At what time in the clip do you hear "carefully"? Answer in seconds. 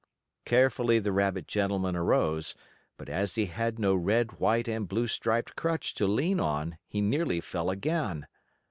0.45-0.97